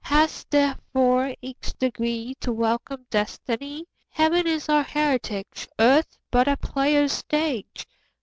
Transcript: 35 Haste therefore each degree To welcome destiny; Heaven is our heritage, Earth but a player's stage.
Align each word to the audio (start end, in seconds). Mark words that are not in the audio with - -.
35 0.03 0.19
Haste 0.23 0.49
therefore 0.49 1.35
each 1.43 1.73
degree 1.77 2.33
To 2.39 2.51
welcome 2.51 3.05
destiny; 3.11 3.85
Heaven 4.09 4.47
is 4.47 4.67
our 4.67 4.81
heritage, 4.81 5.67
Earth 5.77 6.17
but 6.31 6.47
a 6.47 6.57
player's 6.57 7.11
stage. 7.13 7.85